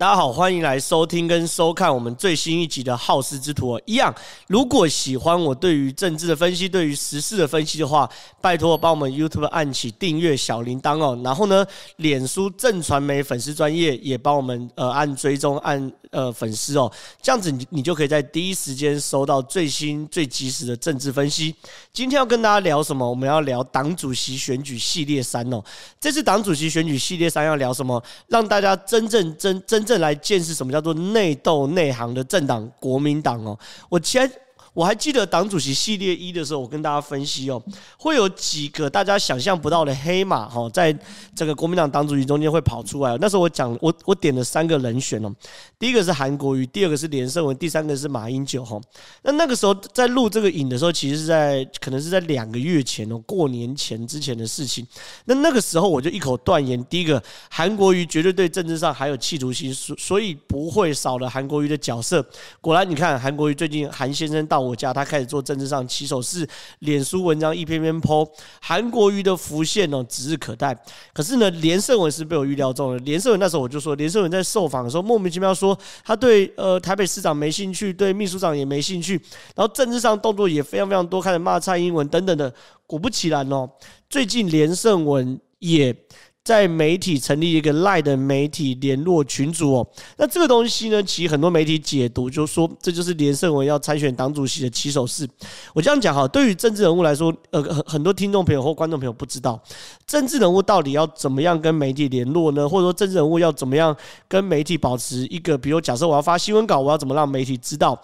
[0.00, 3.72] 大家好，欢迎来收听跟收看我们最新一集的《好事之徒》。
[3.76, 4.14] 哦一样，
[4.46, 8.08] 如果喜欢我对于政治的分析、对于时事的分析的话，
[8.40, 11.20] 拜托帮我们 YouTube 按起订阅小铃铛哦。
[11.22, 11.66] 然后呢，
[11.96, 16.90] 脸书正传媒粉丝专业也帮我们呃按追踪、按呃粉丝哦。
[17.20, 21.54] 这样子你你就可以在第一时间收到最新最及时的政治分析。
[21.92, 23.06] 今天要跟大家聊什么？
[23.06, 25.62] 我们要聊党主席选举系列三哦。
[26.00, 28.02] 这次党主席选举系列三要聊什么？
[28.28, 29.89] 让大家真正真真。
[29.90, 33.58] 正来见识什么叫做内斗内行的政党国民党哦，
[33.88, 34.30] 我前。
[34.72, 37.60] 我还记得党主席系列一的时候，我跟大家分析哦，
[37.98, 40.96] 会有几个大家想象不到的黑马哈，在
[41.34, 43.18] 这个国民党党主席中间会跑出来。
[43.20, 45.34] 那时候我讲我我点了三个人选哦，
[45.76, 48.80] 第一个是韩国瑜，第二个是连胜文，第三个是马英九哈。
[49.22, 54.86] 那那个时候在录这个影的时候，其实是在可能是在两个月前哦，过年前之前的事情。
[55.24, 62.24] 那那个时候我就一口断言，第一个韩国瑜绝对对政治上还有企图心，所所以不会少了韩国瑜的角色。
[62.60, 64.59] 果然，你看韩国瑜最近韩先生到。
[64.60, 66.46] 我家他开始做政治上起手式，
[66.80, 68.28] 脸书文章一篇篇剖
[68.60, 70.76] 韩国瑜的浮现哦指日可待。
[71.12, 72.98] 可是呢，连胜文是被我预料中了。
[72.98, 79.14] 连胜文那时候我就说，连胜文在受访的时候莫名其妙说他对呃台北市长没兴趣，对秘书长也没兴趣，
[79.54, 82.52] 然后政治上动作也非常非常多，开始骂蔡英文等等的。
[82.86, 83.70] 果不其然哦，
[84.08, 85.96] 最近连胜文也。
[86.42, 95.28] 在媒体成立一个赖的媒体联络群组哦，那这个东西呢，其实很多媒体解读就是说，这就是连胜文要参选党主席的起手式。
[95.74, 99.62] 我这样讲哈，对于政治人物来说，呃，很很多听众朋友或观众朋友不知道，
[100.06, 102.66] 政治人物到底要怎么样跟媒体联络呢？
[102.66, 103.94] 或者说，政治人物要怎么样
[104.26, 108.00] 跟媒体保持一个，比如假设我要发新闻稿，我要怎么让媒体知道？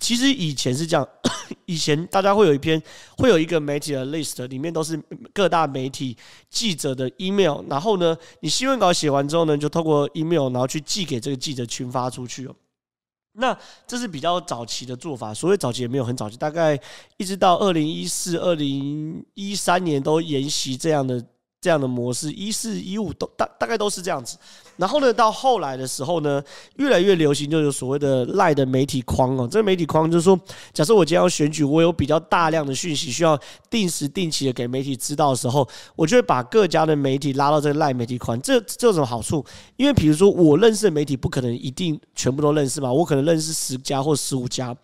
[0.00, 1.08] 其实以前是这样，
[1.66, 2.80] 以前大家会有一篇，
[3.16, 5.00] 会有一个媒体的 list，里面都是
[5.32, 6.16] 各大媒体
[6.50, 12.54] 记者的 email，然后呢，你新闻稿写完之后呢，就透过 email，然后去寄给这个记者群发出去哦。
[13.34, 13.56] 那
[13.86, 16.78] 这是比较早期的做法，所谓早期也没有很早期，大概
[17.16, 21.24] 一直到二零一四、二零一三年都沿袭这样的。
[21.60, 24.36] 这样的模式，一四一五都大大概都是这样子。
[24.76, 26.42] 然后呢，到后来的时候呢，
[26.76, 29.48] 越来越流行，就有所谓的赖的媒体框哦。
[29.50, 30.38] 这个媒体框就是说，
[30.72, 33.38] 假设我今天要选举，我有比较大量的讯息需要
[33.70, 38.40] 定时定期的给媒体知道的时候，我就会把各家的媒体拉到这个赖媒体框。
[38.40, 39.44] 这这有什么好处？
[39.76, 44.74] 因为比如说我认识的媒体不可能一定全部都认识嘛，我可能认识十家或十五家。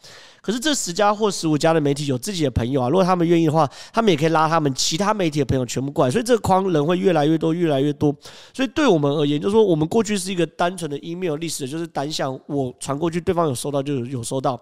[0.42, 8.14] 可是这十家或十五家的媒体有自己的朋友啊，如果他们愿意的话，他们也可以拉他们其他媒体的朋友全部过来，所以这个框人会越来越多，越来越多。
[8.54, 14.60] 所以对我们而言，就是说我们我们过去是一个单纯的 email 历史，就是单向我传过去，对方有收到就有收到。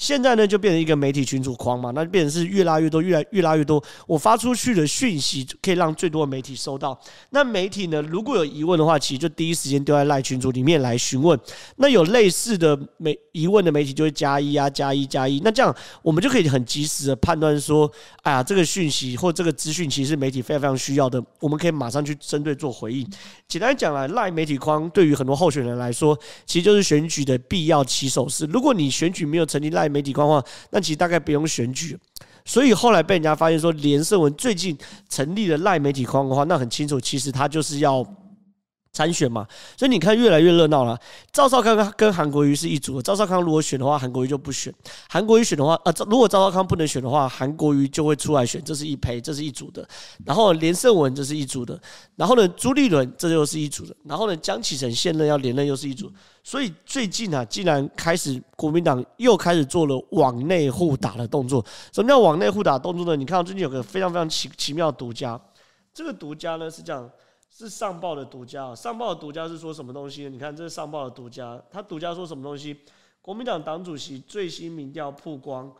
[0.00, 3.84] 现在呢，就变成一个媒体群组框嘛，那就变成是越拉越多，越来越拉越多。
[4.06, 6.98] 我发出去的讯息可以让最多的媒体收到。
[7.28, 11.38] 那媒体呢，如果有疑问的话，其实就第一时间丢在赖群组里面来询问。
[11.76, 15.38] 那有类似的媒疑问的媒体就会加一啊，加一加一。
[15.44, 23.06] 那这样我们就可以很及时的判断说，哎呀，这个讯息或这个资讯其实是媒体非常非常需要的，我们可以马上去针对做回应。
[23.46, 28.46] 简单讲来，赖媒体框对于很多候选人来说，其实就是选举的必要起手式。
[28.46, 31.98] 如果你选举没有成立赖媒体框的话，那其实大概不用选举，
[32.44, 34.78] 所以后来被人家发现说，连胜文最近
[35.08, 38.06] 成立了赖媒体框的话，那很清楚，其实他就是要。
[38.92, 39.46] 参选嘛，
[39.76, 40.98] 所以你看越来越热闹了。
[41.32, 44.72] 赵少康跟韩国瑜是一组，赵少康如果选的话，韩国瑜就不选；
[45.08, 49.86] 韩国瑜选的话，呃，如果赵少康不能选的话，韩国瑜就会出来选，这是一赔，这是一组的。
[50.26, 51.80] 然后连胜文这是一组的，
[52.16, 56.10] 然后呢，朱立伦这又是一组的，然后呢，江启臣现任要连任又是一组。
[56.42, 61.64] 所以最近啊，竟然开始国民党又开始做了往内互打的动作。
[61.92, 63.14] 什么叫往内互打动作呢？
[63.14, 65.40] 你看到最近有个非常非常奇奇妙的独家，
[65.94, 67.08] 这个独家呢是这样。
[67.50, 70.28] 是上报的独家，上报的独家是说什么东西呢？
[70.30, 72.76] 你看，这是上报的独家，他独家说什么东西？
[73.20, 75.70] 国民党党主席最新民调曝光，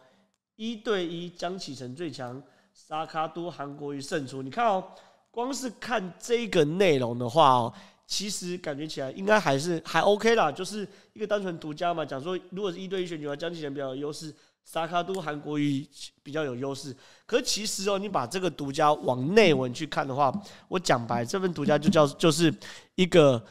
[0.56, 2.42] 一对一，江启臣最强，
[2.74, 4.42] 沙卡都韩国瑜胜出。
[4.42, 4.84] 你看哦，
[5.30, 7.72] 光是看这个内容的话哦，
[8.06, 12.04] 其实感觉起来应该还是还 OK 啦，就是一个单纯独家嘛。
[12.04, 14.34] 讲说，如果是一对一选举的话，江启臣比较有优势。
[14.72, 15.84] 萨卡都韩国语
[16.22, 16.96] 比较有优势，
[17.26, 20.32] 可其实哦，你把这个独家往内文去看的话，
[20.68, 22.54] 我讲白，这份独家就叫就是
[22.94, 23.44] 一个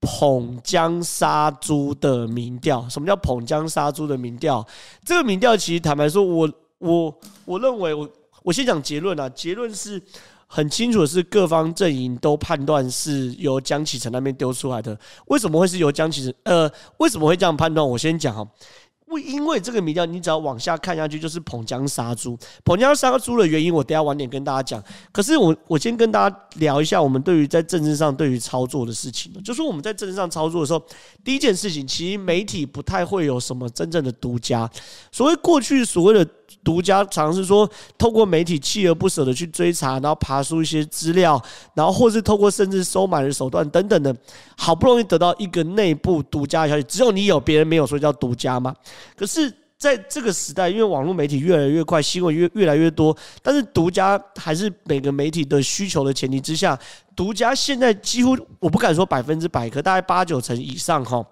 [0.00, 2.88] 捧江杀猪的民调。
[2.88, 4.66] 什么叫捧江杀猪的民调？
[5.04, 8.10] 这个民调其实坦白说，我我我认为我
[8.42, 10.02] 我先讲结论啊，结论是
[10.48, 14.98] 很清楚的是各方阵营都判断是由江启臣那边丢出来的。
[15.26, 16.34] 为什么会是由江启臣？
[16.42, 17.88] 呃，为什么会这样判断？
[17.88, 18.44] 我先讲哈。
[19.12, 22.34] 不因为这个民调，你只要往下看下去，就是捧江杀猪。
[22.64, 24.82] 捧江杀猪的原因，我等下晚点跟大家讲。
[25.12, 29.30] 可是我我先跟大家聊一下，我们对于在政治上对于操作的事情。
[29.42, 30.82] 就是我们在政治上操作的时候，
[31.22, 34.70] 第一件事情，其实媒体不太会有什么真正的独家。
[35.10, 36.26] 所谓过去所谓的
[36.62, 41.42] 独家，尝试说透过媒体锲而不舍的去追查，然后爬出一些资料，
[41.74, 44.14] 然后或是透过甚至收买的手段等等的，
[44.56, 48.74] 好不容易得到一个内部独家的消息，只有你有，别人没有，所以叫独家嘛。
[49.16, 56.78] 可是，在这个时代，因为网络媒体越来越快，新闻越越来越多，但是独家还是每个媒体的需求的前提之下，
[57.16, 61.24] 独家现在几乎我不敢说百分之百，可大概八九成以上哈，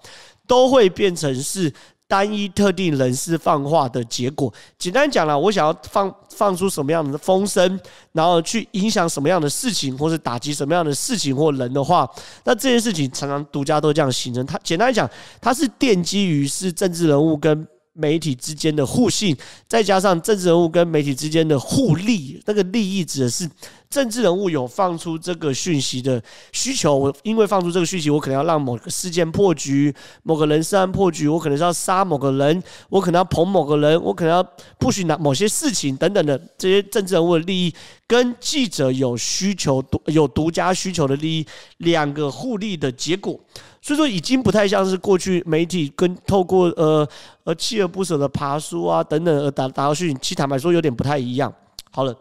[0.48, 1.72] 都会变成是
[2.10, 4.52] 单一特定人士放话的结果。
[4.76, 7.78] 简单讲了，我想要放放出什么样的风声，
[8.10, 12.10] 然后去影响什么样的事情，或是打击什么样的事情或人的话，
[12.42, 14.44] 那这件事情常常独家都这样形成。
[14.44, 15.08] 它简单来讲，
[15.40, 17.66] 它是奠基于是政治人物跟
[18.00, 19.36] 媒体之间的互信，
[19.68, 23.48] 再加上政治人物跟媒体之间的互利，那个利益指的是
[23.90, 26.96] 政治人物有放出这个讯息的需求。
[26.96, 34.42] 我因为放出这个讯息，我可能要让某个事件破局，某个人涉案破局，我可能是要杀某个人，我可能要捧某个人，我可能要
[34.78, 37.74] 不许拿某些事情等等的这些政治人物的利益，
[38.06, 41.46] 跟记者有需求独有独家需求的利益，
[41.78, 43.38] 两个互利的结果。
[43.82, 47.08] 所以说，已经不太像是过去媒体跟透过呃
[47.44, 51.52] 呃锲而不舍的爬书啊等等而打打到讯，其实坦白说有点不太一样。
[51.90, 52.14] 好了。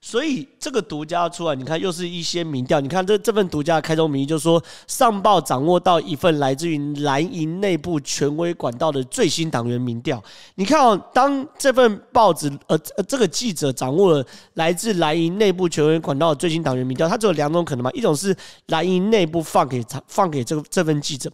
[0.00, 2.80] 所以这个独家出来，你看又是一些民调。
[2.80, 10.22] 你看这这份独家的开宗明义就是说，上报掌握到一份来自于蓝营内部权威管道的最新党员民调。
[10.54, 14.24] 你看哦，当这份报纸呃呃这个记者掌握了
[14.54, 18.34] 来自蓝营内部权威管道的最新党员民调，他只有两种可能嘛，一种是
[18.66, 21.28] 蓝营内部放给他放给这个这份记者，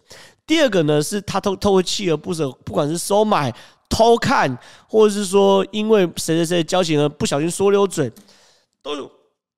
[0.47, 3.55] 第二个呢是他透透过锲而不舍，不管是收买、
[3.91, 4.59] 偷看，
[4.89, 8.11] 或者是说因为谁谁谁交情而不小心说溜嘴。
[8.85, 9.11] 都有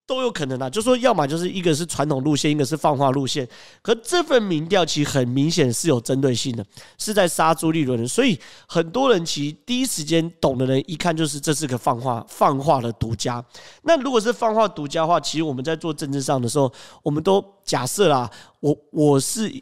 [0.07, 3.47] 都有可能啊，就说要么就是一个是传统路线，一个是放话路线。
[3.83, 6.65] 可这份民调其实很明显是有针对性的，
[6.97, 8.07] 是在杀朱立伦的。
[8.07, 8.39] 所以
[8.69, 13.45] 很多人其实第一时间懂的人一看就是这是个放话放话的独家。
[13.83, 16.73] 那如果是放话独家的话，其实我们在做政治上的时候，
[17.03, 18.31] 我们都假设啦，
[18.61, 19.53] 我我是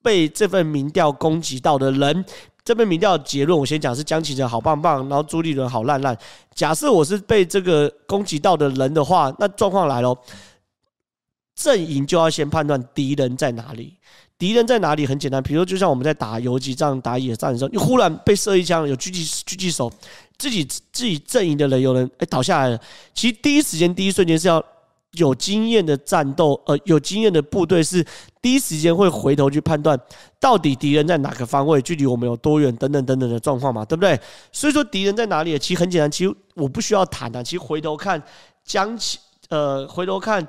[0.00, 2.24] 被这份民调攻击到的人。
[2.68, 6.14] 这份民调结论，我先讲是江启臣好棒棒，然后朱立伦好烂烂。
[6.54, 10.14] 假设我是被这个攻击到的人的话，那状况来了，
[11.54, 13.94] 阵营就要先判断敌人在哪里。
[14.36, 15.06] 敌人在哪里？
[15.06, 19.90] 很简单，比如说就像我们在打游击战、打野战的时候，你忽然被射一枪，有狙击狙击手，
[20.36, 22.78] 自己自己阵营的人有人哎倒下来了，
[23.14, 24.62] 其实第一时间、第一瞬间是要。
[25.12, 28.04] 有经验的战斗，呃，有经验的部队是
[28.42, 29.98] 第一时间会回头去判断，
[30.38, 34.20] 到底敌人在哪个方位，距离我们有多远，等等等等的状况嘛，对不对？
[34.52, 35.58] 所以说敌人在哪里？
[35.58, 38.22] 其实很简单，其实我不需要谈啊，其实回头看
[38.64, 39.18] 江启，
[39.48, 40.46] 呃，回头看，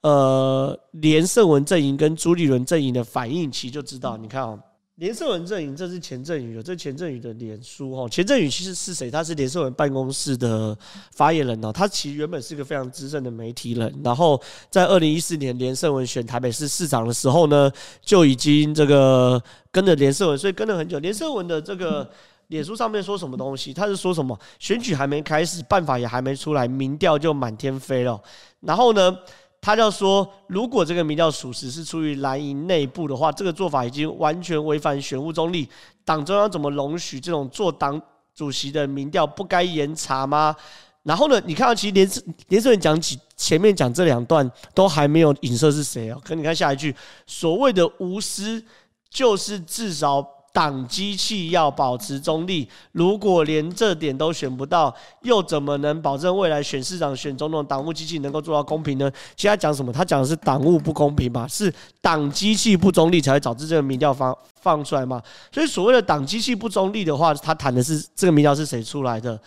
[0.00, 4.16] 呃，连胜文阵营跟朱立伦阵营的反应，其实就知道。
[4.16, 4.58] 你看啊。
[5.00, 8.06] 连胜文阵营，这是钱振宇的，这钱振宇的脸书哈。
[8.06, 9.10] 钱振宇其实是谁？
[9.10, 10.76] 他是连胜文办公室的
[11.12, 11.72] 发言人哦。
[11.72, 14.38] 他其实原本是一个非常资深的媒体人，然后
[14.68, 19.42] 在二零一四年连胜文选台北市市长的时候呢，就已经这个
[19.72, 20.98] 跟着连胜文，所以跟了很久。
[20.98, 22.06] 连胜文的这个
[22.48, 23.72] 脸书上面说什么东西？
[23.72, 24.38] 他是说什么？
[24.58, 28.20] 选举还没开始，办法也还没出来，民调就满天飞了。
[28.60, 29.16] 然后呢？
[29.60, 35.68] 他就说，如果这个民调属实是出于蓝营内部的话，这个做法已经完全违反选务中立。
[36.04, 38.00] 党中央怎么容许这种做党
[38.34, 40.56] 主席的民调不该严查吗？
[41.02, 42.10] 然后呢，你看到其实连
[42.48, 46.20] 连胜文讲起前面讲这两段都还没有影射是谁哦。
[46.24, 46.94] 可你看下一句，
[47.26, 48.64] 所谓的无私
[49.08, 50.26] 就是至少。
[50.52, 59.10] 党机器要保持中立，如果连这点都选不到，又怎么能保证未来选市长、选总统党务机器能够做到公平呢？
[59.36, 59.92] 其他讲什么？
[59.92, 65.22] 他讲的是党务不公平嘛，是党机器不中立才会导致这个民调放放出来嘛。
[65.52, 69.40] 所以所谓的党机器不中立的话，他谈的是这个民调是谁出来的？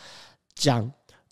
[0.55, 0.89] 讲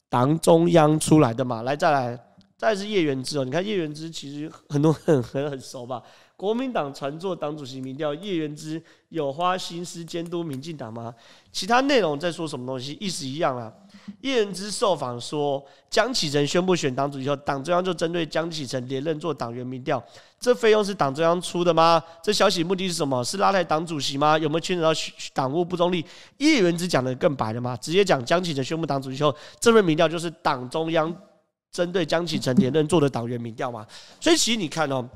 [0.10, 1.62] 党中央出来的嘛。
[1.62, 2.20] 来，再来，
[2.58, 3.46] 再是叶元之哦。
[3.46, 6.02] 你看叶元之其实很多人很很熟吧？
[6.42, 11.14] 国民党传做党主席民调，叶元之有花心思监督民进党吗？
[11.52, 12.98] 其他内容在说什么东西？
[13.00, 13.72] 意思一样啊。
[14.22, 20.04] 叶元之受访说，江启臣宣布选党主席后，党中央就针对江启臣连任做党员民调，
[20.40, 22.04] 这费用是党中央出的吗？
[22.24, 23.24] 这消息目的是什么？
[23.24, 24.36] 是拉抬党主席吗？
[24.36, 24.92] 有没有牵扯到
[25.36, 26.04] 党务不中立？
[26.40, 27.78] 叶元之讲的更白了吗？
[27.78, 31.16] 直接讲江启臣宣布党主席后，这份民调就是党中央
[31.72, 33.86] 针对江启臣连任做的党员民调嘛？
[34.20, 35.08] 所以其实你看哦。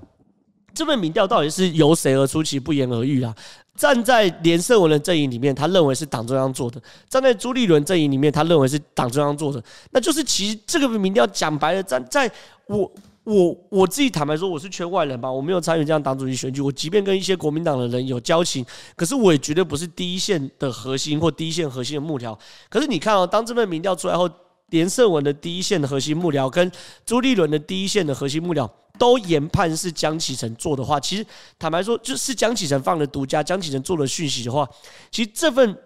[0.75, 2.43] 这份民调到底是由谁而出？
[2.43, 3.33] 其实不言而喻啊。
[3.77, 6.79] 站在连胜文的阵营里面，他认为是党中央做的；
[7.09, 9.61] 站在朱立伦阵营里面，他认为是党中央做的。
[9.91, 12.31] 那就是其实这个民调讲白了，站在
[12.67, 12.89] 我
[13.25, 16.61] 我我自己坦白说，我是圈外人吧，我没有参与这样党主席选举。
[16.61, 18.65] 我即便跟一些国民党的人有交情，
[18.95, 22.37] 可是我也绝对不是第一线的核心或第一线核心的幕僚。
[22.69, 24.29] 可是你看哦，当这份民调出来后，
[24.69, 26.71] 连胜文的第一线的核心幕僚跟
[27.05, 28.69] 朱立伦的第一线的核心幕僚。
[28.97, 31.25] 都研判是江启臣做的话，其实
[31.57, 34.67] 坦白说，就是江启臣放的独家，江启臣做了讯息的话，
[35.11, 35.77] 其实这份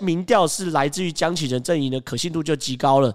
[0.00, 3.14] 民调是来自于江启臣阵营的可信度就极高了。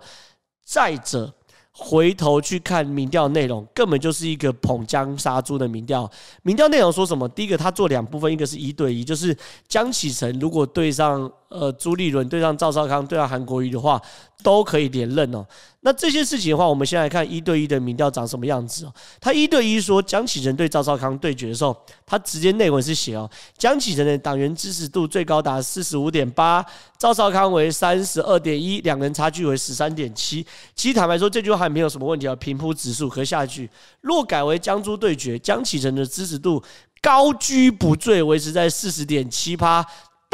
[0.64, 1.34] 再者，
[1.72, 6.10] 回头去看民调内容，根本就是一个捧江杀猪的民调。
[6.42, 7.28] 民调内容说什么？
[7.30, 9.38] 第一个，他做两部分，一个是一对一，就是
[9.68, 14.02] 江启臣如果对上呃朱立伦，对上赵少康，对上韩国瑜的话，
[14.42, 15.46] 都可以连任哦。
[15.86, 18.94] 那这些事情的话，我们先来看一对一的民调长什么样子哦。
[19.22, 21.78] 他一对一说江启臣对赵少康对决的时候，
[22.08, 26.66] 他直接内文是写哦，江启臣的党员支持度最高达四十五点八，
[26.98, 30.44] 赵少康为三十二点一，两人差距为十三点七。
[30.74, 33.08] 其实坦白说，这句话还没有什么问题啊，平铺直述。
[33.08, 33.70] 可下一句
[34.02, 36.64] 若改为江朱对决，江启臣的支持度
[37.00, 39.86] 高居不坠，维持在四十点七趴。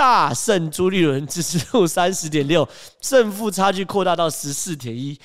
[0.02, 2.68] 大胜朱立伦，支持度三十点六，
[3.02, 5.16] 胜负差距扩大到十四点一。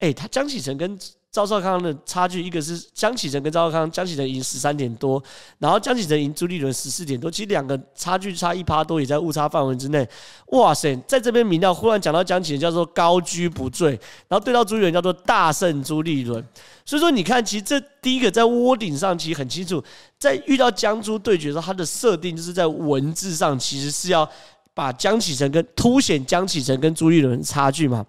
[0.00, 0.98] 哎，他江启臣跟
[1.38, 5.22] 赵少康的差距，一个是江启臣跟赵少康，江启臣赢十三点多，
[5.60, 10.04] 然后江启臣赢朱立伦十四点多，其实两个差距差一趴多，也在误差范围之内。
[10.48, 13.90] 哇塞，在这边民调忽然讲到江启臣叫做高居不坠，
[14.26, 16.44] 然后对到朱立伦叫做大胜朱立伦。
[16.84, 19.80] 所以说，你看，其实这第一个在窝顶上其实很清楚，
[20.18, 24.28] 在遇到江朱对决的时候，它的设定就是在文字上其实是要
[24.74, 28.04] 把江启臣跟凸显江启臣跟朱立伦差距嘛。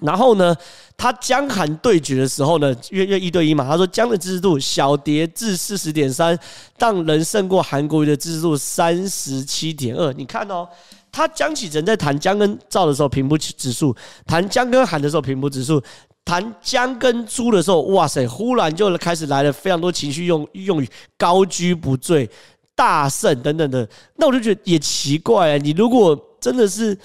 [0.00, 0.54] 然后呢，
[0.96, 6.36] 他江韩对决的时候呢，约约一对一嘛，他说江的支持度小跌至四十点三，
[6.76, 10.12] 但仍胜过韩国瑜的支持度三十七点二。
[10.14, 10.68] 你看哦，
[11.12, 13.94] 他江启臣在谈江跟赵的时候平铺指数，
[14.26, 15.80] 谈江跟韩的时候平铺指数，
[16.24, 22.28] 谈江跟朱的时候，哇塞，忽然就开始来了非常多情绪用用语，高居不坠、
[22.74, 23.88] 大胜等等的。
[24.16, 26.98] 那我就觉得也奇怪啊，你如果真的是。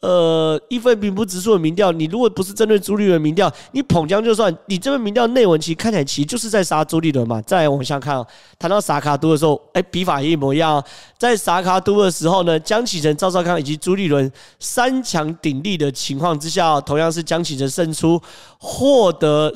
[0.00, 7.42] 呃，一份平铺直述的民调，你如果不是针对朱立伦民调，你捧江就算，你这份民调内文其实看起来其实就是在杀朱立伦嘛。
[7.42, 8.24] 再往下看，
[8.60, 10.80] 谈到萨卡都的时候，哎，笔法也一模一样。
[11.18, 18.22] 在萨卡都的时候呢，江启臣、赵少康以及朱立伦三强鼎立的情况之下，同样是江启臣胜出，
[18.60, 19.52] 获得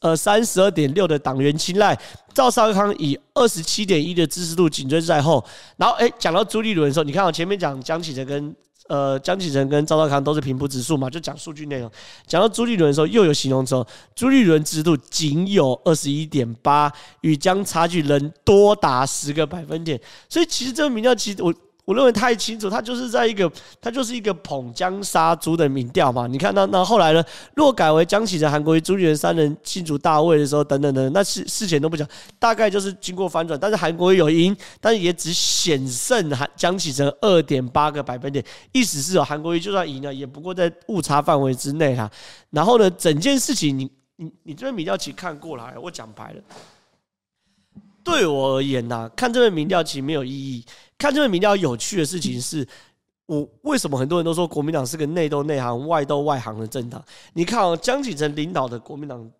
[0.00, 1.98] 呃三十二点六的党员青睐，
[2.32, 5.44] 赵少康以二十七点一的支持度紧追在后。
[5.76, 8.54] 然后，哎，讲到朱立伦的时候，你看我前面讲江启臣跟。
[8.90, 11.88] 呃，江启臣跟赵少康都是平铺指数嘛，就讲数据内容。
[12.26, 20.00] 讲到朱立伦的时候，又有形容词，朱立伦指数仅有二十一点八，与江差距仍多达十个百分点。
[20.28, 21.54] 所以其实这个民调，其实我。
[21.90, 26.28] 我认为太清楚，他就是在一个，他就是一个捧江杀猪的民调嘛。
[26.28, 27.24] 你看那那后来呢？
[27.56, 32.06] 若改为江启臣、韩国瑜、朱立伦三人竞逐大位的时候，等等等，那事事前都不讲，
[32.38, 33.58] 大概就是经过反转。
[33.58, 38.44] 但是韩国瑜有赢，但是也只险胜韩江启臣二点八个百分点。
[38.70, 42.08] 意思是哦，韩国瑜就算赢了，也不过在误差范围之内哈。
[42.50, 46.40] 然后呢，整件事情你你你这边民调其实看过来，我讲白了，
[48.04, 50.64] 对我而言呐，看这份民调其实没有意义。
[51.00, 52.66] 看这份民调有趣的事情是，
[53.24, 57.02] 我为什么很多人都说国民党是个内斗内行、外斗外行的政党？
[57.32, 59.30] 你看哦，江启臣领导的国民党，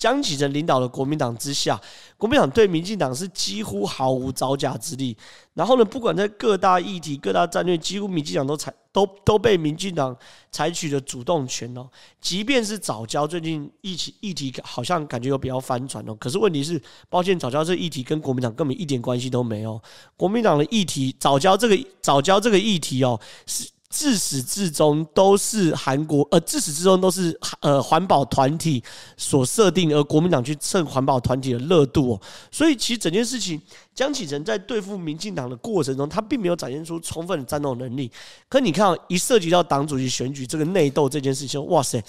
[0.00, 1.78] 江启臣领导的国民党之下，
[2.16, 5.14] 国民党对民进党是几乎毫无招架之力。
[5.52, 10.16] 然后呢，不管在各大议题、各大战略，几乎民进党都采都都被民进党
[10.50, 11.86] 采取了主动权哦。
[12.18, 16.80] 即便是早教最近议题议题好像感觉有比较翻转哦，可是问题是，
[17.10, 19.78] 抱歉，早教这议题跟国民党根本一点关系都没有。
[20.16, 23.68] 国民党的议题，早教这个早教这个议题哦是。
[23.90, 28.82] 自始至终都是韩国，呃，自始至终都是呃环保团体
[29.16, 32.20] 所设定，而国民党去蹭环保团体的热度哦。
[32.52, 33.60] 所以其实整件事情，
[33.92, 38.10] 江启臣在对付民进党的过程中，他并没有展现出充分的战斗能力。
[38.48, 42.00] 可你看，一涉及到党主席选举这个内斗这件事情，哇塞！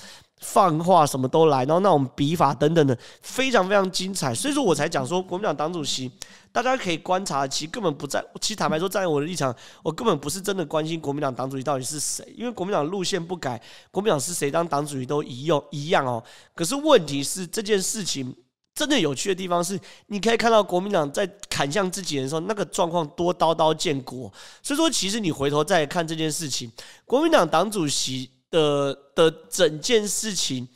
[0.42, 4.34] 放话什么都来，然后那种笔法等等的，非常非常精彩。
[4.34, 6.12] 所以说我才讲说，国民党党主席，
[6.52, 8.24] 大家可以观察，其实根本不在。
[8.42, 16.24] 其实坦白说，站在我的立场，我根本不是真的关心国民党党主席到底是谁，因为国民党路线不改，国民党是谁当党主席都一样一样哦。
[16.56, 18.36] 可是问题是，这件事情
[18.74, 24.32] 真的有趣的地方是，你可以看到国民党在砍向自己人的时候，那个状况多刀刀见骨。
[24.64, 26.72] 所以说，其实你回头再看这件事情，
[27.06, 28.32] 国民党党主席。
[28.52, 30.68] 的的整件事情，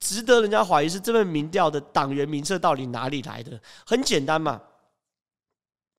[0.00, 3.60] 值得人家怀疑是这份民调的党员名册到底哪里来的？
[3.84, 4.60] 很简单嘛，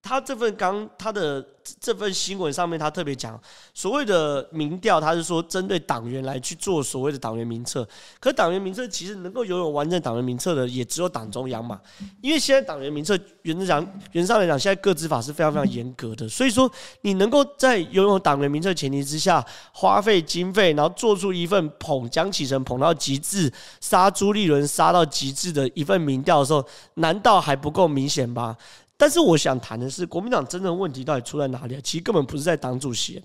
[0.06, 1.44] 他这份刚他的
[1.80, 3.42] 这份新闻上面，他特别讲
[3.74, 7.88] 所谓的民调，他是说针对党员来去做所谓的党员名册。
[8.20, 11.82] 可党员名册其实能够拥有完整党员名册的，也只有党中央嘛。
[12.22, 16.30] 因为现在党员名册原则上原则上来讲，现在各执法是非常非常严格的。
[16.30, 16.72] 所以说，
[17.02, 19.44] 你能够在拥有党员名册前提之下，
[19.74, 28.56] 花费经费，然后做出一份捧江启臣捧到极致、杀朱立伦杀到极致的一份民调的时候，难道还不够明显吗？
[28.98, 31.82] 但是我想谈的是，国民党真正的问题到底出在哪里啊？
[31.84, 33.22] 其实根本不是在党主席，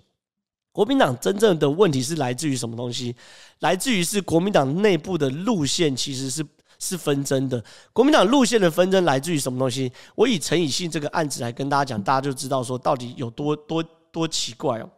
[0.72, 3.14] 国民党真正的问题是来自于什么东西？
[3.60, 6.44] 来自于是国民党内部的路线其实是
[6.80, 7.62] 是纷争的。
[7.92, 9.92] 国民党路线的纷争来自于什么东西？
[10.16, 14.90] 我以陈以信这个案子来跟大家讲，大家就知道说到底有多多多奇怪哦。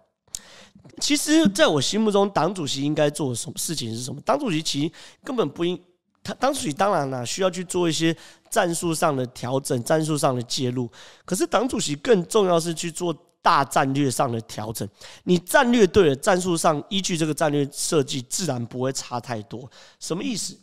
[1.01, 4.21] 其实，在我心目中，党主席应该做什么事情是什么？
[4.23, 5.79] 党主席其实根本不应。
[6.23, 8.17] 他当时当然了，需要去做一些
[8.49, 10.89] 战术上的调整、战术上的介入。
[11.25, 13.13] 可是党主席更重要是去做
[13.43, 14.89] 大战略上的调整。
[15.25, 19.69] 你战略对了，战术上依据这个战略设计，自然不会差太多。
[19.99, 20.57] 什么意思？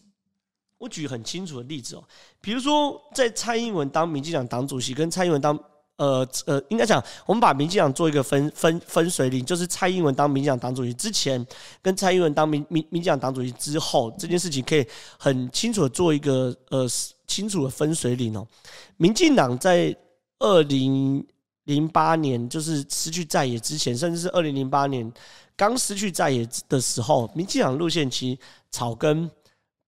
[0.78, 2.04] 我举很清楚的例子哦，
[2.40, 5.60] 比如说在蔡英文当民进党党主席，跟蔡英文当。
[6.00, 11.46] 呃呃，应该讲，我们把民进党做一个分分分水岭，就是蔡英文当民进党党主席之前，
[11.82, 14.88] 跟蔡英文当民民民进党党主席之后，这件事情可以
[15.18, 16.88] 很清楚的做一个呃
[17.28, 18.48] 清楚的分水岭哦。
[18.96, 19.94] 民进党在
[20.40, 21.24] 二零
[21.66, 25.12] 零八年就是失去在野之前，甚至是二零零八年
[25.58, 28.40] 刚失去在野的时候，民进党路线其实
[28.72, 29.30] 草根、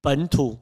[0.01, 0.57] 本土、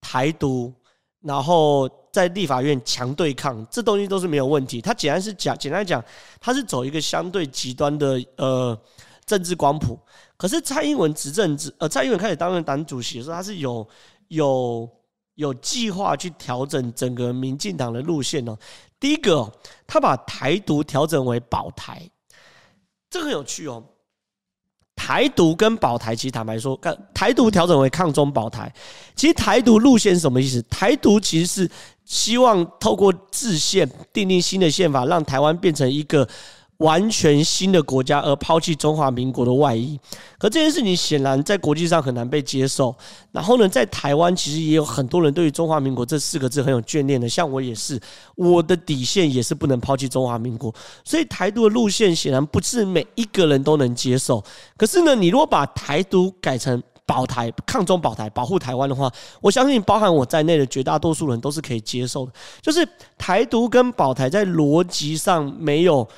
[0.00, 0.74] 台独。
[1.22, 4.80] 然后在立法院强对抗，这东西都是没有问题。
[4.80, 6.04] 他简单是讲，简单讲，
[6.40, 8.78] 他是走一个相对极端的呃
[9.24, 9.98] 政治光谱。
[10.36, 13.86] 可是蔡英文执政之呃，蔡英文开始担任党主席的时候，他是有
[14.28, 14.88] 有
[15.34, 18.56] 有计划去调整整个民进党的路线哦。
[18.98, 19.50] 第一个，
[19.86, 22.10] 他把台独调整为保台，
[23.08, 23.84] 这个很有趣哦。
[25.02, 26.78] 台独跟保台，其实坦白说，
[27.14, 28.70] 台独调整为抗中保台，
[29.16, 30.60] 其实台独路线是什么意思？
[30.68, 31.70] 台独其实是
[32.04, 36.28] 希望透过制宪订定新的宪法，让台湾变成一个。
[36.80, 39.98] 完全新的国家而抛弃中华民国的外衣，
[40.38, 42.94] 可这件事情显然在国际上很难被接受。
[43.32, 48.00] 然后呢，在台湾其实也有很多人对于中华民国这四个字很有眷恋的，像我也是，
[48.34, 50.74] 我的底线也是不能抛弃中华民国。
[51.04, 54.42] 所以台独的路线显然不是每一个人都能接受。
[54.78, 59.12] 可是呢，你如果把台独改成保台、抗中保台、保护台湾的话，
[59.42, 62.32] 我相信包含我在内的绝大多数人都是可以接受的。
[62.62, 62.88] 就是
[63.18, 66.08] 台独跟保台在逻辑上没有。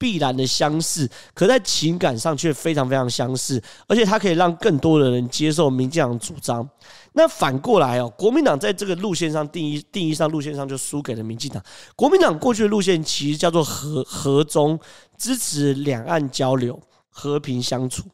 [0.00, 6.66] 必然的相似，可在情感上却非常非常相似，而且它可以让更多的人接受民进党主张。
[7.12, 11.62] 那反过来哦，国民党在这个路线上定义定义上路线上就输给了民进党。
[11.94, 14.80] 国民党过去的路线其实叫做和和中，
[15.18, 18.04] 支持两岸交流、和平相处，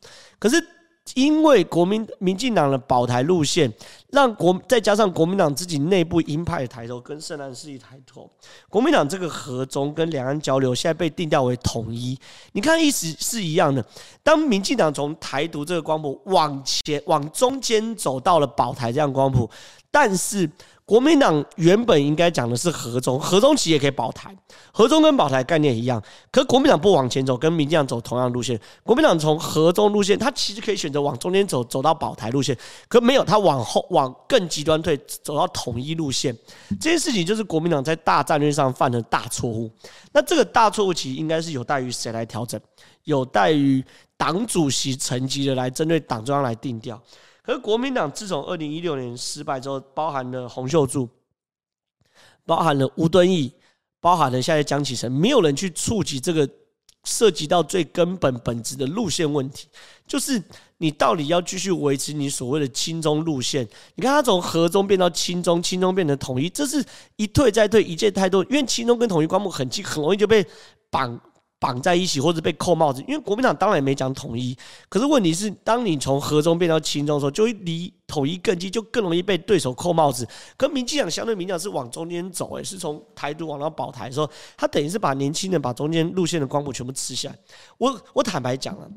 [0.41, 0.76] 可是。
[1.15, 3.73] 因为国民民进党的保台路线，
[4.11, 8.29] 让国再加上国民党自己内部鹰派的抬头跟圣诞势力抬头，
[8.69, 12.19] 国民党这个和中跟两岸交流现在被定调为统一。
[12.53, 13.85] 你看意思是一样的。
[14.23, 19.49] 当民进党从台独这个光谱往前往中间走到了保台这样光谱，
[19.91, 20.51] 但是。
[20.87, 24.33] 国民党原本应该讲的是和中，和中其实也可以保台，
[24.71, 26.01] 和中跟保台概念一样。
[26.31, 28.59] 可国民党不往前走，跟民进党走同样路线。
[28.85, 36.33] 国民党从和中路线，他其实可以选择往中间走，走到保台路线，可没有，他往后往更极端退，走到统一路线。
[36.81, 39.69] 这件事情就是国民党在大战略上犯的大错误。
[40.13, 42.61] 那这个大错误其实应该是有待于谁来调整？
[43.03, 43.85] 有待于
[44.17, 47.01] 党主席层级的来针对党中央来定调。
[47.47, 51.09] 可是国民党自从二零一六年失败之后，包含了洪秀柱，
[52.45, 53.53] 包含了吴敦义，
[54.01, 56.49] 包含了现在江启臣，没有人去触及这个
[57.05, 59.69] 涉及到最根本本质的路线问题，
[60.09, 60.43] 就是
[60.79, 63.65] 你到底要继续维持你所谓的亲中路线？
[63.95, 70.45] 你看他从和中变到亲中，亲中变成统一，这是一退再退，一届太多，因为亲中跟统一光谱很近，很容易就被
[70.91, 71.21] 绑。
[71.59, 74.57] 绑在一起或者被扣帽子，因为国民党当然也没讲统一，
[74.89, 80.29] 可是问题是，当你从和中变到亲中的时候，就会离统一更近，就更容易被对手扣帽子。
[80.57, 87.39] 跟民进党相对，民进党是往中间走，诶，是从台独往到保台的时候，他等于是把年轻人把中间路线的光谱全部吃下来。
[87.79, 88.91] 我我坦白讲了，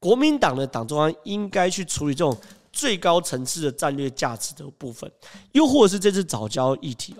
[0.00, 2.34] 国民党的党中央应该去处理这种
[2.72, 5.10] 最高层次的战略价值的部分，
[5.52, 7.14] 又或者是这次早教议题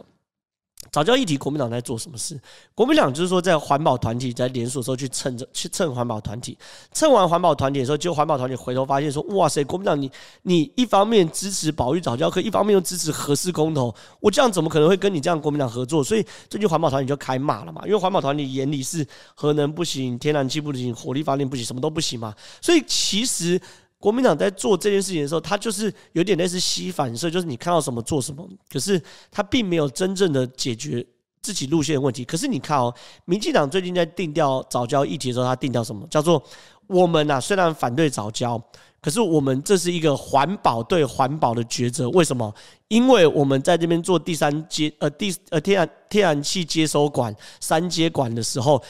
[0.90, 2.38] 早教议题，国民党在做什么事？
[2.74, 6.56] 国民党就是说，在环保团体在联署的时候去蹭着去蹭环保团体，
[6.92, 10.10] 蹭完环保团体的时候，就环保团体回头发现说：“哇塞，国民党你
[10.42, 22.34] 你一方面支持保育早教，可一方面又支持核四公投，我这样怎么可能会跟你这样国民党合作？”所以最近环保团体就开骂了嘛，因为环保团体眼里是核能不行，天然气不行，火力发电不行，什么都不行嘛。
[22.60, 23.60] 所以其实。
[23.98, 28.46] 国民党在做这件事情的时候，他就是有点类似吸反射，就是你看到什么做什么。
[28.70, 31.04] 可是他并没有真正的解决
[31.40, 32.24] 自己路线的问题。
[32.24, 36.06] 可是你看哦，民进党最近在定调早教议题的时候，他定调什么？
[36.08, 36.40] 叫做
[36.86, 38.62] 我们呐，虽然反对早教，
[39.00, 42.08] 可是我们这是一个环保对环保的抉择。
[42.10, 42.54] 为什么？
[42.88, 48.80] 因为我们在这边做第三接呃第呃天然天然气接收管三接管的时候。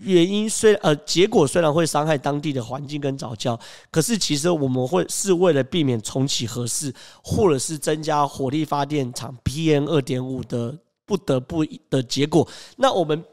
[0.00, 3.58] 原因虽呃，结果虽然会伤害当地的环境跟早教，
[3.90, 13.24] 可是其实我们会是为了避免重启核试，或者是增加火力发电厂 PM 二点五的不得不的结果，那我们。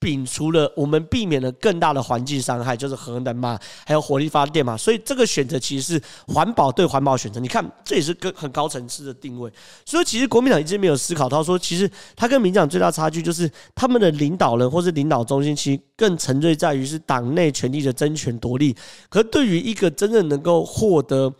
[0.00, 7.38] 摒除了我们避免了更大的环境伤害，就是核能嘛，还有火力发电嘛，所以这个选择其实是环保对环保选择。
[7.38, 9.52] 你看，这也是个很高层次的定位。
[9.84, 18.74] 所以其实国民党一直没有思考到说，其实他跟民进党最大差距就是他们的领导人或是领导中心，其实更沉醉在于是党内权力的争权夺利。
[19.10, 21.30] 可对于一个真正能够获得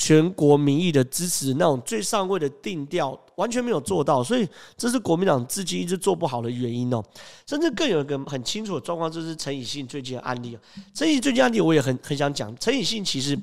[0.00, 3.20] 全国民意的支持，那种最上位的定调。
[3.36, 7.02] 完全没有做到，所以这是国民党至今一直做不好的原因哦。
[7.46, 10.58] 甚至更有一个很清楚的状况，就是陈以信最近的案例。
[10.92, 12.54] 陈以信最近案例，我也很很想讲。
[12.58, 13.38] 陈以信其实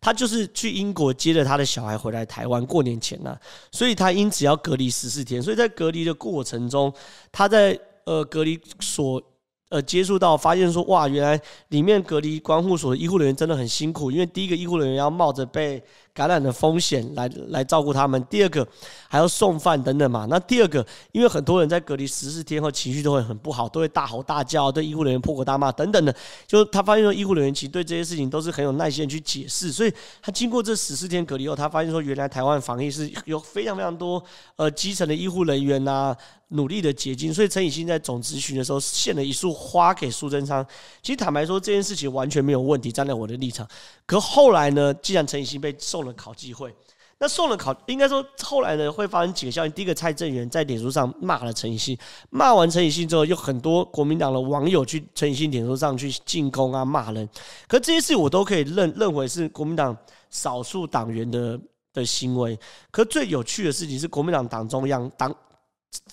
[0.00, 3.36] 他就是去英国接了他的小孩回来台湾过年前呢，
[3.70, 5.42] 所以他因此要隔离十四天。
[5.42, 6.90] 所以在隔离的过程中，
[7.30, 9.22] 他在呃隔离所。
[9.70, 18.66] 呃，接触到发现说，哇，原来里面隔离关护所的医护人员真的很辛苦，因为第一个医护人员要冒着被感染的风险来来照顾他们，第二个
[19.08, 20.26] 还要送饭等等嘛。
[20.28, 26.14] 那第二个，因为很多人在隔离十四天后情绪都会很不好，都会大吼大叫，对医护人员破口大骂等等的。
[26.46, 34.22] 就他发现说，医护人员其实对这些事情都是很有耐心去解释，所以他经过这十四天隔离后，他发现说，原来台湾防疫是有非常非常多
[34.56, 36.14] 呃基层的医护人员呐、
[36.48, 40.64] 努力的结晶，所以陈以欣在总咨询的时候献了一束花给苏贞昌。
[41.02, 43.66] 其实坦白说，这件事情完全没有问题，站在我的立场。
[44.06, 46.74] 可后来呢，既然陈以欣被送了考机会，
[47.18, 49.72] 那送了考，应该说后来呢会发生几个效应。
[49.72, 51.96] 第一个，蔡正元在脸书上骂了陈以信，
[52.30, 57.28] 骂完陈以信之后，有很多国民党的网友去陈以信脸书上去进攻啊骂人。
[57.68, 59.94] 可这些事我都可以认认为是国民党
[60.30, 61.60] 少数党员的
[61.92, 62.58] 的行为。
[62.90, 65.34] 可最有趣的事情是，国民党党中央党。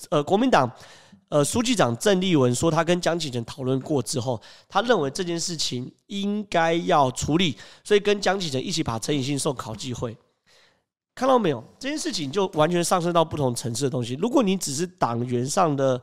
[0.09, 0.69] 呃，国民党
[1.29, 10.15] 呃书记长郑丽文说，他跟江启臣讨论过之后，他认为这件事情应该要处理，所以跟江启臣一起把陈以信送考纪会。
[11.13, 11.61] 看到没有？
[11.77, 14.13] 这件事情就完全上升到不同层次的东西。
[14.21, 16.01] 如果你只是党员上的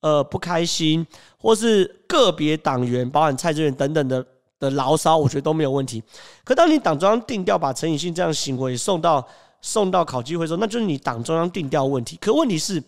[0.00, 4.24] 呃不开心，或是个别党员，包含蔡志远等等的
[4.58, 6.02] 的牢骚，我觉得都没有问题。
[6.42, 9.26] 可当你党中央定调把陈以信这样行为送到
[9.60, 12.16] 送到考纪会的时候，那就是你党中央定调问题。
[12.18, 12.82] 可问题是。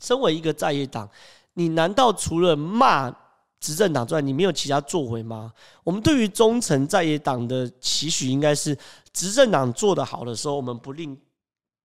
[0.00, 1.08] 身为一个在野党，
[1.54, 3.14] 你难道除了骂
[3.60, 5.52] 执政党之外，你没有其他作为吗？
[5.84, 8.76] 我们对于忠诚在野党的期许，应该是
[9.12, 11.14] 执政党做得好的时候，我们不吝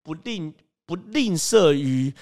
[0.01, 0.54] 不吝
[0.86, 2.13] 不吝啬于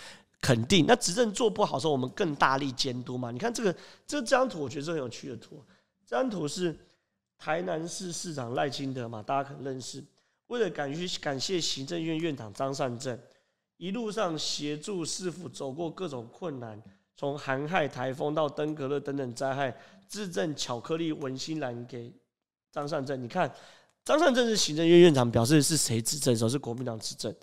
[0.41, 3.29] 肯定；那执政做不好的时候，我们更大力监督嘛。
[3.29, 3.71] 你看这个
[4.07, 5.63] 这这张图，我觉得是很有趣的图。
[6.07, 6.75] 这张图是
[7.37, 10.03] 台南市市长赖清德嘛，大家可能认识。
[10.47, 13.17] 为了感谢感谢行政院院长张善政。
[13.77, 16.81] 一路上协助师傅走过各种困难，
[17.17, 19.75] 从寒害、台风到登革热等等灾害，
[20.07, 22.13] 致赠巧克力文心兰给
[22.71, 23.21] 张善政。
[23.21, 23.51] 你看，
[24.05, 27.33] 张善政是行政院院长，表示是谁执政的时候是国民党执政。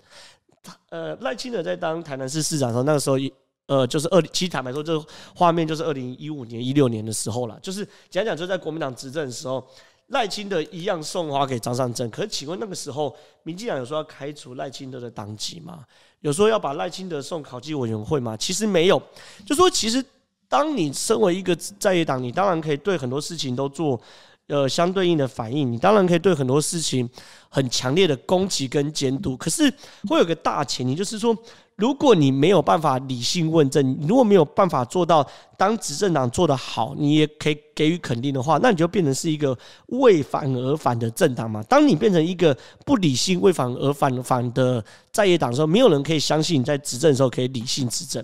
[0.63, 3.31] 他呃，赖清德在当台南市市长的时候，那个时候一，
[3.67, 4.99] 呃，就是二，其实坦白说，这
[5.35, 7.59] 画面就是二零一五年、一六年的时候了。
[7.61, 9.63] 就是讲讲，就在国民党执政的时候。
[10.07, 15.85] 赖清德一样送花给张善政，可是请问那个时候，民进党有说要开除赖清德的党籍吗？
[16.21, 18.35] 有说要把赖清德送考纪委员会吗？
[18.37, 19.01] 其实没有，
[19.45, 20.03] 就说其实
[20.47, 23.99] 当你身为一个在野党，你当然可以对很多事情都做
[24.47, 27.09] 呃相对应的反应，你当然可以对很多事情
[27.49, 29.71] 很强烈的攻击跟监督，可是
[30.07, 31.37] 会有个大前提，就是说。
[31.77, 39.57] 如果你没有办法理性问政，你如果没有办法做到当执政党做得好，你也可以给予肯定的话，那你就变成是一个
[39.87, 41.63] 为反而反的政党嘛。
[41.63, 42.55] 当你变成一个
[42.85, 48.23] 不理性、为反而反反的在野党的时候，没有人可以相信你在执政的时候可以理性执政。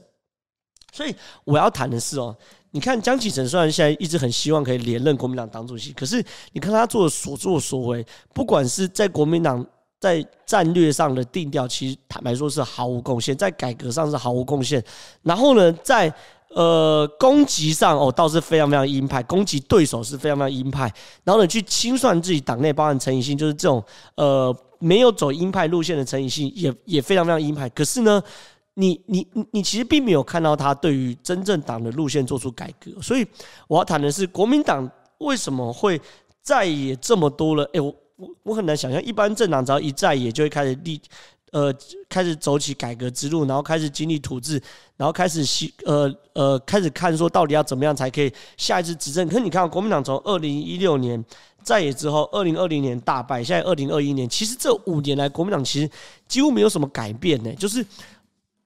[0.93, 2.35] 所以我要谈的是哦，
[2.69, 8.05] 你看江启臣虽然现在一直很希望可以连任国民党党主席，可是你看他做的所作所为，
[8.35, 9.65] 不管是在国民党。
[9.99, 14.83] 在战略上的定调，其实坦白说是毫无贡献，在改革上是毫无贡献。
[15.23, 16.13] 然后呢，在
[16.49, 20.91] 呃攻击上哦，倒是非常非常鹰派，攻击对手是非常非常鹰派。
[21.23, 23.83] 然后呢，去清算自己党内，包含陈以信，就是这种
[24.15, 27.67] 呃没有走鹰派路线的陈以信，也也非常非常鹰派。
[27.69, 28.21] 可是呢，
[28.75, 33.01] 你你你你其实并没有看到他对于真正党的路线做出改革。
[33.01, 33.25] 所以
[33.67, 35.99] 我要谈的是，国民党为什么会
[36.43, 37.67] 在野这么多了？
[37.73, 37.91] 哎，我。
[38.17, 40.99] 我我很难想象，一般政党只要一在野，就会开始立，
[41.51, 41.73] 呃，
[42.09, 44.61] 开始走起改革之路，然后开始经历土制，
[44.95, 49.27] 然后开始希，呃呃，开始看说到底要怎么样才可以下一次执政。
[49.27, 51.23] 可是你看，国民党从二零一六年
[51.63, 55.89] 在野之后，二零二零年大败，现在二零二一年，其实这五年来，国民党其实
[56.27, 57.85] 几乎没有什么改变呢，就是。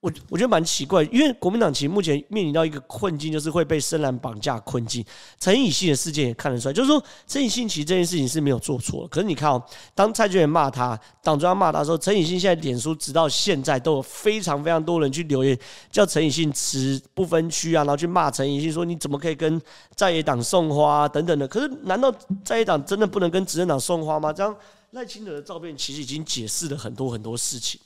[0.02, 5.06] 我我觉得蛮奇怪，因为国民党其实目前面临到一个困境，就是会被深蓝绑架困境。
[5.40, 9.08] 陈以信的事件也看得出来，就是说陈以信其实这件事情是没有做错。
[9.10, 15.56] 可是你看哦，当蔡英文骂他，党中央骂他的时候，陈以信现在脸书直到现在都有非常非常多人去留言，
[15.92, 19.62] 叫陈以信辞不分区啊，然后去骂陈以信说你怎么可以跟
[19.96, 21.48] 在野党送花啊等等的。
[21.48, 22.12] 可是难道
[22.44, 24.34] 在野党真的不能跟执政党送花吗？
[24.34, 24.56] 这样
[24.94, 27.80] 赖清德的照片其实已经解释了很多很多事情。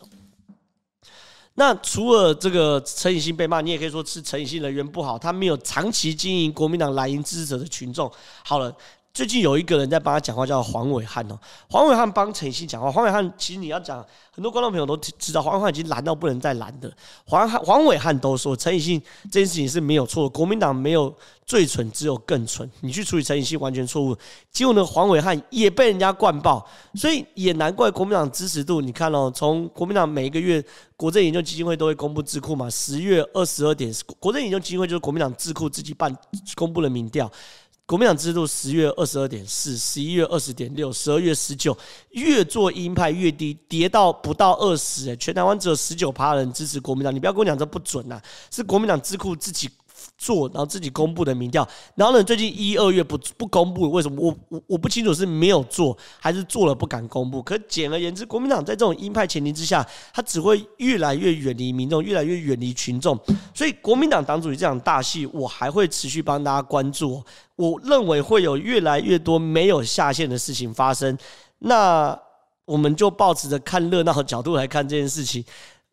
[1.55, 8.09] 那除了这个陈以信被骂，你也可以说是陈以信人缘不好，他没有长期经营国民党蓝营支持者的群众。
[8.43, 8.75] 好了。
[9.15, 11.39] 最近有一个人在帮他讲话，叫黄伟汉哦。
[11.69, 12.91] 黄伟汉帮陈以信讲话。
[12.91, 16.93] 黄伟汉其实你要讲，很多观众朋友都知道，黄伟汉已经蓝到不能再蓝的。
[17.25, 19.01] 黄汉黄伟汉都说陈以信
[19.31, 22.69] 这件事情是没有错，国民党没有最蠢，只有更蠢。
[22.81, 24.13] 你去处理陈以信完全错误。
[24.51, 28.81] 结果呢，黄伟汉也被人家灌爆，所以也难怪国民党支持度。
[28.81, 30.61] 你看哦，从国民党每一个月
[30.97, 36.13] 国政研究基金会都会公布智库嘛，十月二十二点，国政研究基金会就是国民党智库自己办
[36.57, 37.31] 公布的民调。
[37.87, 41.77] 国民党支度十月二十二点四，十一月二十点六，十二月十九，
[42.11, 45.15] 越做鹰派越低，跌到不到二十。
[45.17, 49.69] 全台湾只有十九趴人支持国民党，你不要跟我讲这不准呐、啊，是国民党智库自己。
[50.17, 54.21] 做，然后自己公布的民调，然后呢，最近一二月不不公布，为什么？
[54.21, 57.41] 我我我不清楚是没有做，还是做了不敢公布。
[57.41, 63.19] 可简而言之，国民党在这种鹰派前提之下，他只会越来越远离民众，越来越远离群众。
[63.53, 67.23] 所以，国民党党主席这场大戏，我还会持续帮大家关注。
[67.55, 71.17] 我认为会有越来越多没有下限的事情发生。
[71.59, 72.17] 那
[72.65, 75.43] 我们就抱持着看热闹的角度来看这件事情。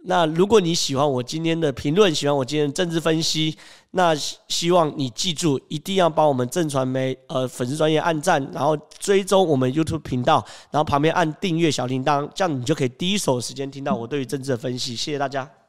[0.04, 3.56] 那如果你喜欢我今天的评论，喜欢我今天的政治分析，
[3.92, 4.14] 那
[4.48, 14.96] 希望你记住，一定要帮我们正传媒呃粉丝专业按赞，然后追踪我们 YouTube 频道，然后旁边按订阅小铃铛，这样你就可以第一手时间听到我对于政治的分析。
[14.96, 15.62] 谢谢大家。